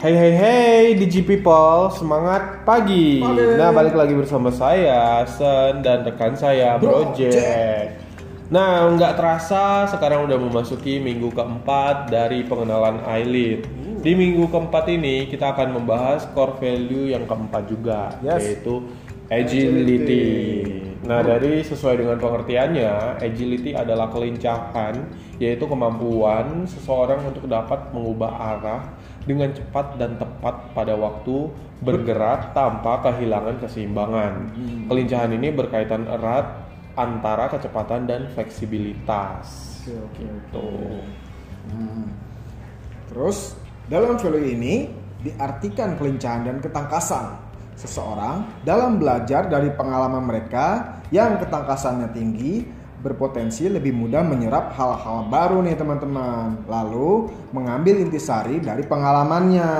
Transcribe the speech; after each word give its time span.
Hey 0.00 0.16
hey 0.16 0.32
hey 0.32 0.84
Digi 0.96 1.20
People, 1.20 1.92
semangat 1.92 2.64
pagi. 2.64 3.20
Nah, 3.20 3.68
balik 3.68 3.92
lagi 3.92 4.16
bersama 4.16 4.48
saya, 4.48 5.28
Sen 5.28 5.84
dan 5.84 6.08
rekan 6.08 6.32
saya, 6.32 6.80
Project. 6.80 8.00
Nah, 8.48 8.88
nggak 8.96 9.20
terasa 9.20 9.84
sekarang 9.92 10.24
udah 10.24 10.40
memasuki 10.40 11.04
minggu 11.04 11.28
keempat 11.36 12.08
dari 12.08 12.48
pengenalan 12.48 13.04
Aileen. 13.04 13.60
Di 14.00 14.16
minggu 14.16 14.48
keempat 14.48 14.88
ini 14.88 15.28
kita 15.28 15.52
akan 15.52 15.76
membahas 15.76 16.24
core 16.32 16.56
value 16.56 17.12
yang 17.12 17.28
keempat 17.28 17.68
juga, 17.68 18.16
Yes. 18.24 18.40
yaitu 18.56 18.80
agility. 19.30 20.26
Nah, 21.00 21.24
dari 21.24 21.64
sesuai 21.64 22.04
dengan 22.04 22.18
pengertiannya, 22.20 23.22
agility 23.24 23.72
adalah 23.72 24.12
kelincahan, 24.12 25.00
yaitu 25.40 25.64
kemampuan 25.64 26.68
seseorang 26.68 27.24
untuk 27.24 27.48
dapat 27.48 27.88
mengubah 27.94 28.30
arah 28.30 28.82
dengan 29.24 29.48
cepat 29.54 29.96
dan 29.96 30.20
tepat 30.20 30.74
pada 30.76 30.92
waktu 30.98 31.48
bergerak 31.80 32.52
tanpa 32.52 33.00
kehilangan 33.00 33.56
keseimbangan. 33.64 34.52
Kelincahan 34.92 35.32
ini 35.32 35.48
berkaitan 35.48 36.04
erat 36.04 36.68
antara 36.98 37.48
kecepatan 37.48 38.04
dan 38.04 38.28
fleksibilitas. 38.36 39.46
Oke, 39.88 39.96
oke, 39.96 40.20
Gitu. 40.20 40.68
Hmm. 41.72 42.06
Terus 43.08 43.56
dalam 43.88 44.20
value 44.20 44.52
ini 44.52 44.74
diartikan 45.24 45.96
kelincahan 45.96 46.44
dan 46.44 46.56
ketangkasan 46.60 47.49
seseorang 47.80 48.60
dalam 48.60 49.00
belajar 49.00 49.48
dari 49.48 49.72
pengalaman 49.72 50.20
mereka 50.20 50.66
yang 51.08 51.40
ketangkasannya 51.40 52.12
tinggi 52.12 52.68
berpotensi 53.00 53.64
lebih 53.66 53.96
mudah 53.96 54.20
menyerap 54.20 54.76
hal-hal 54.76 55.24
baru 55.26 55.64
nih 55.64 55.72
teman-teman 55.72 56.68
lalu 56.68 57.32
mengambil 57.50 57.96
intisari 57.96 58.60
dari 58.60 58.84
pengalamannya 58.84 59.72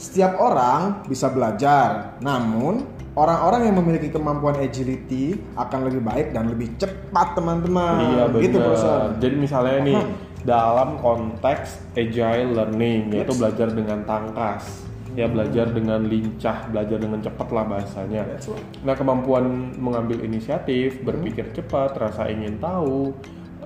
setiap 0.00 0.40
orang 0.40 1.04
bisa 1.04 1.28
belajar 1.28 2.16
namun 2.18 2.88
orang-orang 3.12 3.68
yang 3.68 3.76
memiliki 3.76 4.08
kemampuan 4.08 4.56
agility 4.56 5.36
akan 5.54 5.92
lebih 5.92 6.00
baik 6.00 6.26
dan 6.32 6.48
lebih 6.48 6.72
cepat 6.80 7.36
teman-teman 7.36 8.16
Iya 8.16 8.24
benar. 8.30 8.40
gitu 8.40 8.56
Bosan. 8.58 9.08
Jadi 9.20 9.34
misalnya 9.36 9.78
nih 9.84 10.00
dalam 10.48 10.96
konteks 10.96 11.82
agile 11.92 12.56
learning 12.56 13.12
yaitu 13.12 13.34
Yes. 13.34 13.40
belajar 13.42 13.68
dengan 13.74 14.06
tangkas, 14.06 14.87
ya 15.18 15.26
belajar 15.26 15.74
dengan 15.74 16.06
lincah, 16.06 16.70
belajar 16.70 17.02
dengan 17.02 17.18
cepat 17.18 17.48
lah 17.50 17.66
bahasanya. 17.66 18.38
Nah 18.86 18.94
kemampuan 18.94 19.74
mengambil 19.74 20.22
inisiatif, 20.22 21.02
berpikir 21.02 21.50
cepat, 21.50 21.98
rasa 21.98 22.30
ingin 22.30 22.62
tahu, 22.62 23.10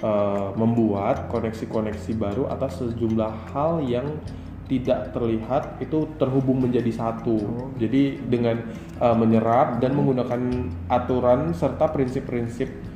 eh, 0.01 0.49
membuat 0.57 1.29
koneksi-koneksi 1.29 2.13
baru 2.17 2.49
atas 2.49 2.81
sejumlah 2.81 3.53
hal 3.53 3.85
yang 3.85 4.17
tidak 4.65 5.13
terlihat 5.13 5.77
itu 5.85 6.09
terhubung 6.17 6.65
menjadi 6.65 6.89
satu. 6.89 7.37
Jadi 7.77 8.17
dengan 8.25 8.57
eh, 8.97 9.17
menyerap 9.21 9.77
dan 9.85 9.93
menggunakan 9.93 10.41
aturan 10.89 11.53
serta 11.53 11.93
prinsip-prinsip 11.93 12.92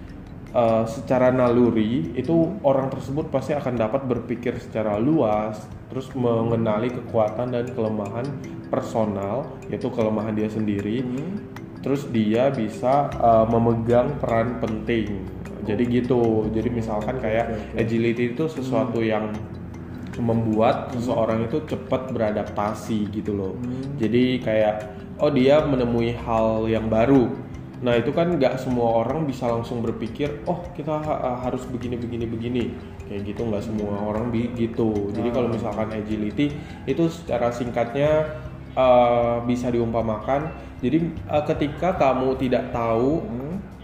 eh, 0.56 0.84
secara 0.88 1.28
naluri 1.28 2.16
itu 2.16 2.56
orang 2.64 2.88
tersebut 2.88 3.28
pasti 3.28 3.52
akan 3.52 3.76
dapat 3.76 4.08
berpikir 4.08 4.56
secara 4.56 4.96
luas, 4.96 5.60
terus 5.92 6.08
mengenali 6.16 6.88
kekuatan 6.88 7.52
dan 7.52 7.68
kelemahan 7.76 8.24
personal, 8.72 9.46
yaitu 9.68 9.92
kelemahan 9.92 10.32
dia 10.32 10.48
sendiri. 10.48 11.04
Terus 11.86 12.02
dia 12.10 12.50
bisa 12.50 13.06
uh, 13.22 13.46
memegang 13.46 14.18
peran 14.18 14.58
penting. 14.58 15.22
Jadi 15.62 15.86
gitu. 15.86 16.50
Jadi 16.50 16.66
misalkan 16.66 17.22
kayak 17.22 17.78
agility 17.78 18.34
itu 18.34 18.50
sesuatu 18.50 18.98
yang 18.98 19.30
membuat 20.18 20.90
seseorang 20.96 21.46
itu 21.46 21.62
cepat 21.62 22.10
beradaptasi 22.10 23.06
gitu 23.14 23.38
loh. 23.38 23.54
Jadi 24.02 24.42
kayak 24.42 24.82
oh 25.20 25.30
dia 25.30 25.62
menemui 25.62 26.16
hal 26.26 26.66
yang 26.66 26.88
baru. 26.88 27.30
Nah 27.84 27.92
itu 27.92 28.08
kan 28.16 28.32
nggak 28.40 28.56
semua 28.56 29.04
orang 29.04 29.28
bisa 29.28 29.44
langsung 29.48 29.84
berpikir 29.84 30.44
oh 30.48 30.64
kita 30.72 30.96
ha- 30.96 31.44
harus 31.44 31.68
begini 31.68 32.00
begini 32.00 32.24
begini 32.24 32.64
kayak 33.04 33.22
gitu 33.28 33.44
nggak 33.46 33.64
semua 33.64 34.00
orang 34.00 34.32
begitu. 34.32 35.12
Jadi 35.12 35.28
kalau 35.28 35.48
misalkan 35.52 35.92
agility 35.92 36.56
itu 36.88 37.04
secara 37.12 37.52
singkatnya 37.52 38.24
uh, 38.72 39.44
bisa 39.44 39.68
diumpamakan. 39.68 40.48
Jadi 40.80 41.12
uh, 41.28 41.44
ketika 41.44 41.96
kamu 41.96 42.36
tidak 42.40 42.72
tahu 42.72 43.24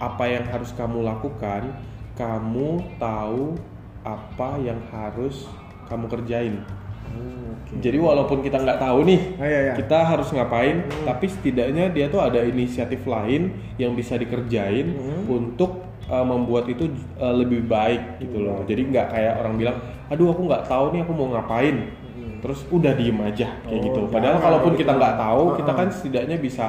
apa 0.02 0.24
yang 0.26 0.44
harus 0.50 0.74
kamu 0.74 1.06
lakukan, 1.06 1.70
kamu 2.18 2.82
tahu 2.98 3.54
apa 4.02 4.58
yang 4.58 4.82
harus 4.90 5.46
kamu 5.86 6.10
kerjain. 6.10 6.58
Jadi 7.72 7.96
walaupun 7.96 8.44
kita 8.44 8.60
nggak 8.60 8.78
tahu 8.78 9.00
nih 9.08 9.20
Ah, 9.40 9.48
iya, 9.48 9.60
iya. 9.64 9.74
kita 9.74 10.04
harus 10.04 10.28
ngapain, 10.28 10.84
tapi 11.08 11.24
setidaknya 11.24 11.88
dia 11.88 12.12
tuh 12.12 12.20
ada 12.20 12.44
inisiatif 12.44 13.00
lain 13.08 13.48
yang 13.80 13.96
bisa 13.96 14.20
dikerjain 14.20 14.92
untuk 15.24 15.80
uh, 16.06 16.20
membuat 16.20 16.68
itu 16.68 16.92
uh, 17.16 17.32
lebih 17.32 17.64
baik 17.64 18.20
gitu 18.20 18.44
loh. 18.44 18.60
Jadi 18.68 18.92
nggak 18.92 19.06
kayak 19.08 19.34
orang 19.40 19.54
bilang, 19.56 19.76
aduh 20.12 20.36
aku 20.36 20.44
nggak 20.44 20.68
tahu 20.68 20.84
nih 20.92 21.00
aku 21.00 21.12
mau 21.16 21.32
ngapain, 21.32 21.76
terus 22.44 22.60
udah 22.68 22.92
diem 22.92 23.18
aja 23.24 23.48
kayak 23.64 23.80
Oh, 23.80 23.84
gitu. 23.88 24.00
Padahal 24.12 24.36
kalaupun 24.38 24.72
kita 24.76 24.92
nggak 24.92 25.14
tahu, 25.16 25.42
kita 25.56 25.70
Ah, 25.72 25.76
kan 25.80 25.88
setidaknya 25.88 26.36
bisa 26.36 26.64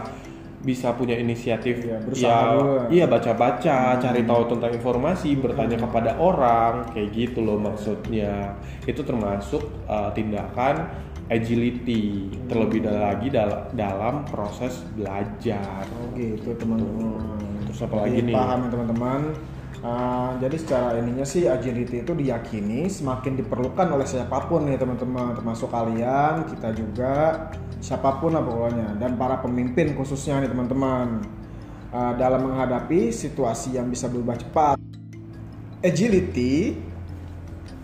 bisa 0.63 0.95
punya 0.95 1.13
inisiatif 1.13 1.83
Iya, 1.83 1.99
ya. 2.15 2.35
Hmm. 2.55 2.87
iya 2.87 3.05
baca-baca 3.05 3.99
cari 3.99 4.23
tahu 4.23 4.43
tentang 4.47 4.71
informasi 4.71 5.35
bertanya 5.35 5.75
kepada 5.75 6.15
orang 6.15 6.87
kayak 6.95 7.11
gitu 7.11 7.43
loh 7.43 7.59
maksudnya 7.59 8.55
itu 8.83 9.03
termasuk 9.03 9.59
uh, 9.85 10.07
tindakan 10.11 10.87
agility 11.27 12.27
terlebih 12.47 12.83
lagi 12.83 13.27
dal- 13.27 13.67
dalam 13.73 14.23
proses 14.23 14.83
belajar 14.93 15.83
Oh 15.87 16.07
gitu 16.15 16.51
teman-teman. 16.55 17.19
Terus 17.67 17.79
apa 17.83 17.95
lagi 17.99 18.19
nih? 18.21 18.35
Paham 18.35 18.59
ya 18.59 18.69
teman-teman. 18.69 19.21
Ah, 19.83 20.39
jadi 20.39 20.55
secara 20.55 20.95
ininya 20.95 21.27
sih 21.27 21.43
agility 21.43 22.07
itu 22.07 22.15
diyakini 22.15 22.87
semakin 22.87 23.35
diperlukan 23.35 23.91
oleh 23.91 24.07
siapa 24.07 24.47
pun 24.47 24.63
nih 24.63 24.79
teman-teman, 24.79 25.35
termasuk 25.35 25.67
kalian, 25.75 26.47
kita 26.47 26.71
juga, 26.71 27.51
siapa 27.83 28.15
pun 28.23 28.31
lah 28.31 28.39
pokoknya, 28.47 28.95
dan 28.95 29.19
para 29.19 29.43
pemimpin 29.43 29.91
khususnya 29.99 30.39
nih 30.43 30.51
teman-teman, 30.51 31.07
Ah, 31.93 32.17
dalam 32.17 32.49
menghadapi 32.49 33.13
situasi 33.13 33.77
yang 33.77 33.85
bisa 33.85 34.09
berubah 34.09 34.33
cepat. 34.33 34.81
Agility 35.83 36.73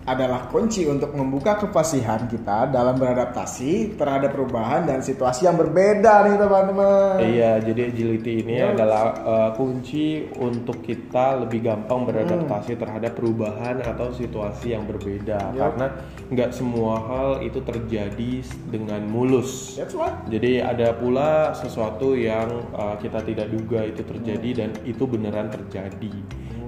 adalah 0.09 0.49
kunci 0.49 0.83
untuk 0.83 1.13
membuka 1.13 1.55
kefasihan 1.55 2.25
kita 2.25 2.65
dalam 2.67 2.97
beradaptasi 2.97 3.93
terhadap 3.93 4.33
perubahan 4.33 4.83
dan 4.83 4.99
situasi 4.99 5.45
yang 5.45 5.53
berbeda 5.53 6.25
nih 6.25 6.35
teman-teman. 6.35 7.15
Iya, 7.21 7.51
jadi 7.61 7.81
agility 7.87 8.33
ini 8.41 8.55
Yes. 8.57 8.73
adalah 8.73 9.03
uh, 9.21 9.49
kunci 9.53 10.25
untuk 10.35 10.81
kita 10.81 11.45
lebih 11.45 11.61
gampang 11.63 12.09
beradaptasi 12.09 12.73
Hmm. 12.73 12.81
terhadap 12.81 13.11
perubahan 13.13 13.75
atau 13.81 14.09
situasi 14.09 14.73
yang 14.73 14.83
berbeda. 14.83 15.53
Yup. 15.53 15.61
Karena 15.61 15.87
nggak 16.27 16.49
semua 16.51 16.93
hal 17.05 17.29
itu 17.41 17.61
terjadi 17.61 18.31
dengan 18.67 19.05
mulus. 19.05 19.77
That's 19.77 19.93
right. 19.93 20.13
Jadi 20.27 20.59
ada 20.59 20.93
pula 20.93 21.53
sesuatu 21.53 22.13
yang 22.13 22.47
uh, 22.73 22.97
kita 22.97 23.21
tidak 23.21 23.47
duga 23.49 23.85
itu 23.85 24.01
terjadi 24.01 24.65
dan 24.65 24.69
itu 24.83 25.05
beneran 25.05 25.49
terjadi. 25.49 26.13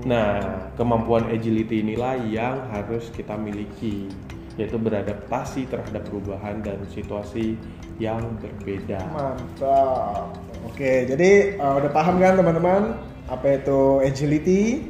Nah, 0.01 0.69
kemampuan 0.73 1.29
agility 1.29 1.85
inilah 1.85 2.17
yang 2.25 2.65
harus 2.73 3.13
kita 3.13 3.37
miliki, 3.37 4.09
yaitu 4.57 4.81
beradaptasi 4.81 5.69
terhadap 5.69 6.09
perubahan 6.09 6.65
dan 6.65 6.81
situasi 6.89 7.53
yang 8.01 8.21
berbeda. 8.41 8.97
Mantap. 9.13 10.33
Oke, 10.65 11.05
jadi 11.05 11.57
uh, 11.61 11.77
udah 11.77 11.91
paham 11.93 12.17
kan 12.17 12.33
teman-teman 12.37 12.97
apa 13.29 13.61
itu 13.61 14.01
agility? 14.01 14.89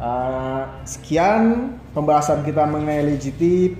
Uh, 0.00 0.64
sekian 0.88 1.76
pembahasan 1.92 2.40
kita 2.40 2.64
mengenai 2.64 3.04
agility 3.04 3.76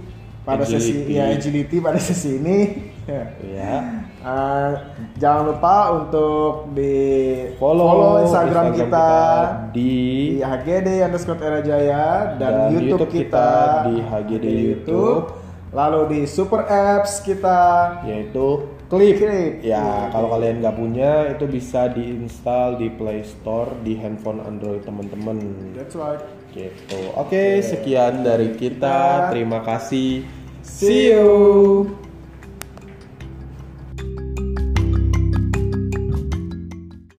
pada 0.51 0.65
sesi 0.67 0.91
Agility. 0.91 1.15
ya 1.15 1.25
agility 1.31 1.77
pada 1.79 2.01
sesi 2.03 2.31
ini. 2.39 2.59
Ya. 3.07 3.75
Uh, 4.23 4.71
jangan 5.23 5.43
lupa 5.55 5.75
untuk 5.99 6.71
di 6.75 6.95
Follow, 7.59 8.23
Instagram, 8.23 8.75
kita, 8.75 9.09
di 9.75 9.91
di 10.41 10.47
HGD 10.47 10.89
underscore 11.07 11.41
Era 11.43 11.61
Jaya 11.61 12.37
dan, 12.39 12.71
Dan 12.71 12.71
YouTube, 12.77 13.07
YouTube 13.07 13.13
kita, 13.13 13.49
kita 13.51 13.87
di 13.87 13.97
HGD 14.05 14.47
YouTube. 14.47 15.25
Lalu 15.71 16.01
di 16.11 16.21
super 16.27 16.67
apps 16.67 17.23
kita 17.23 18.03
yaitu 18.03 18.67
Clip. 18.91 19.23
Clip. 19.23 19.63
Ya, 19.63 20.11
kalau 20.11 20.35
kalian 20.35 20.59
nggak 20.67 20.75
punya 20.75 21.31
itu 21.31 21.47
bisa 21.47 21.87
diinstal 21.95 22.75
di 22.75 22.91
Play 22.91 23.23
Store 23.23 23.71
di 23.87 23.95
handphone 23.95 24.43
Android 24.43 24.83
teman-teman. 24.83 25.39
That's 25.79 25.95
right. 25.95 26.19
Gitu. 26.51 26.99
Oke, 27.15 27.63
sekian 27.63 28.27
dari 28.27 28.51
kita. 28.59 29.31
Kita. 29.31 29.31
Terima 29.31 29.63
kasih. 29.63 30.27
See 30.79 31.09
you. 31.09 32.00